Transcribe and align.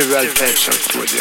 several 0.00 0.26
versions 0.36 0.86
to 0.88 1.17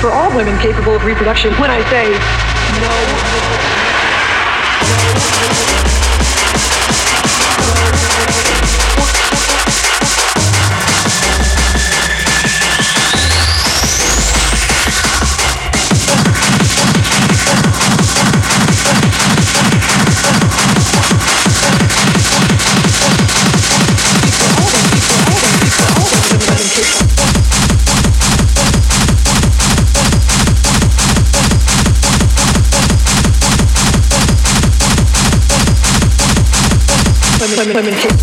for 0.05 0.11
all 0.11 0.29
women 0.37 0.55
capable 0.59 0.93
of 0.93 1.03
reproduction 1.03 1.51
when 1.55 1.71
I 1.71 1.81
say 1.89 2.11
no. 5.89 5.94
women 37.75 38.14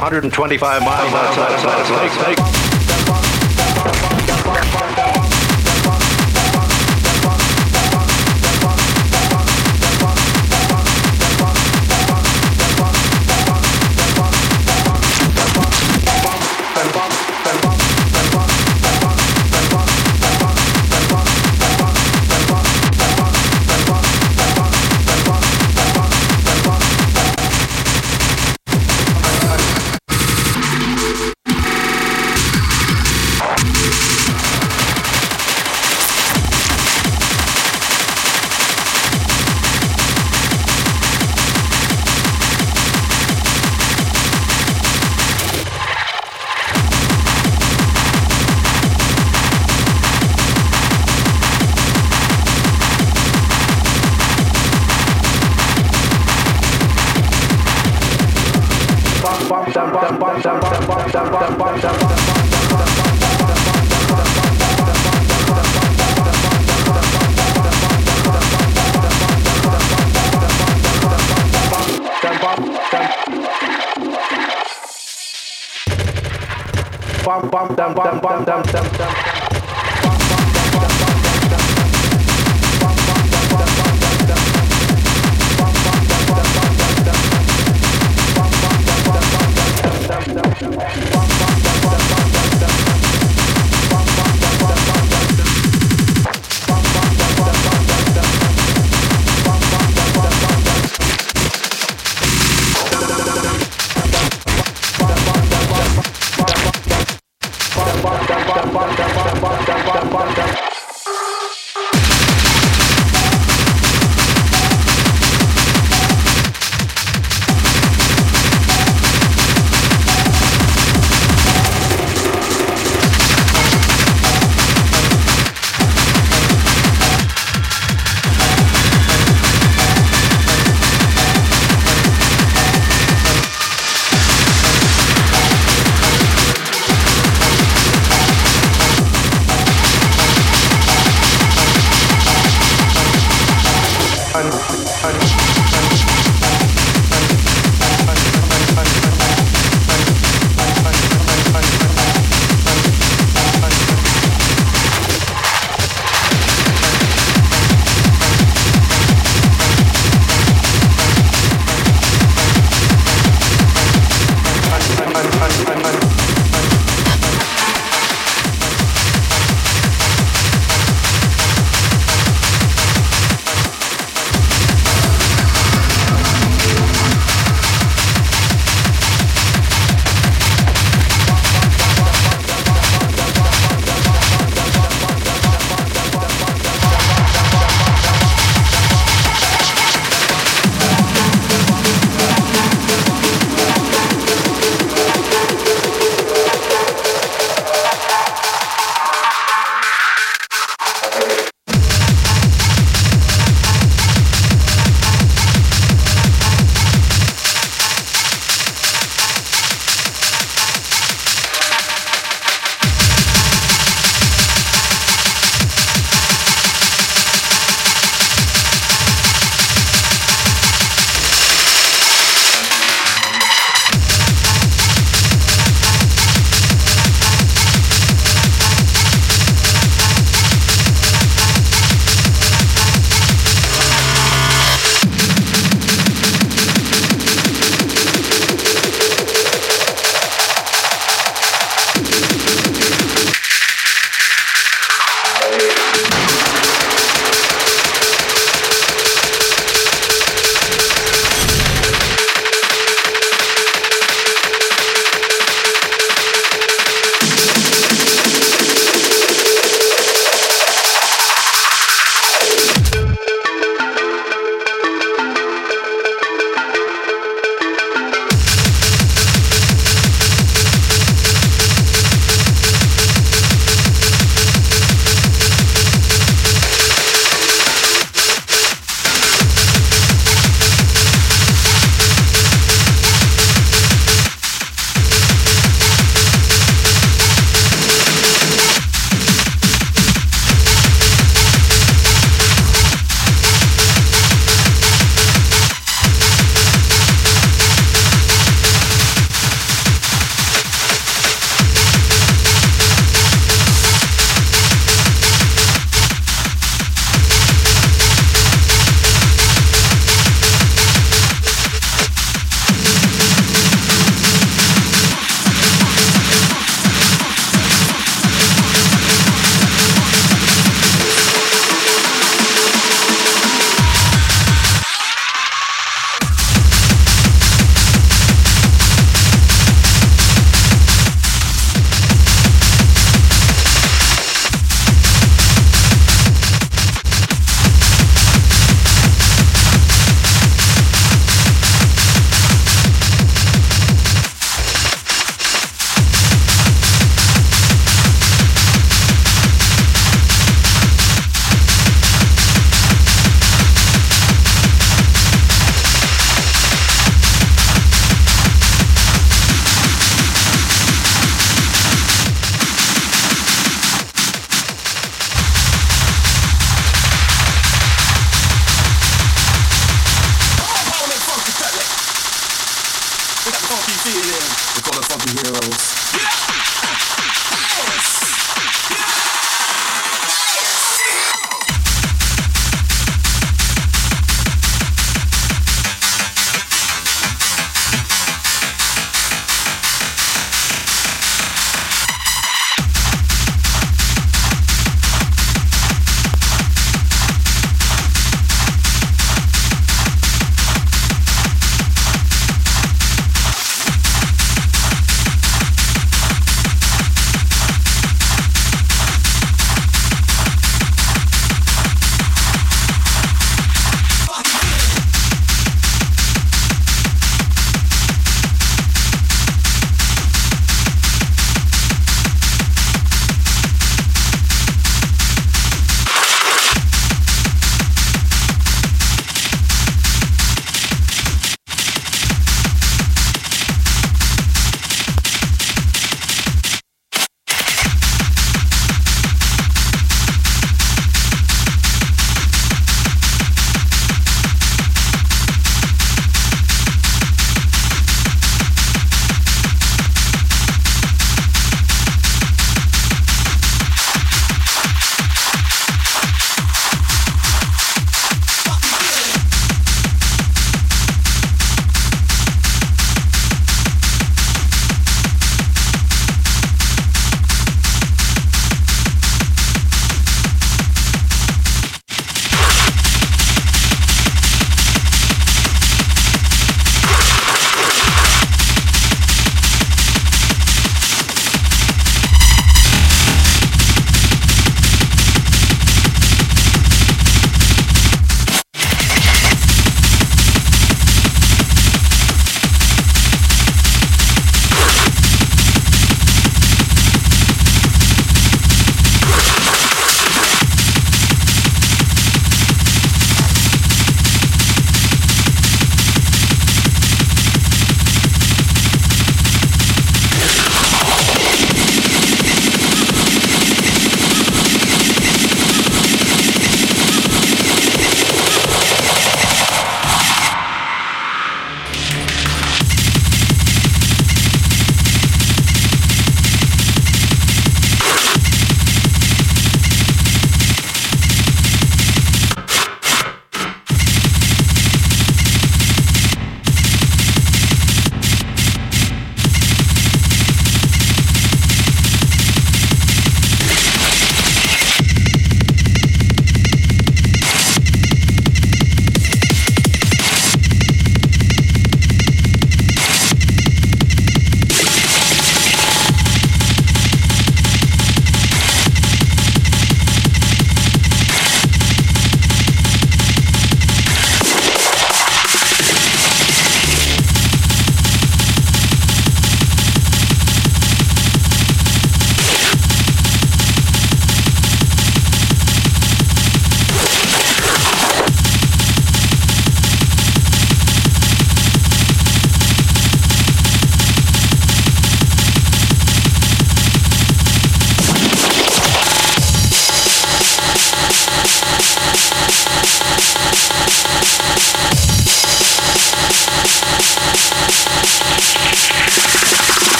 125 0.00 0.80
miles 0.84 1.12
outside 1.12 1.58
of 1.58 1.64
Las 1.98 2.16
Vegas. 2.26 2.47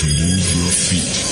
to 0.00 0.06
move 0.06 0.54
your 0.54 0.70
feet. 0.70 1.27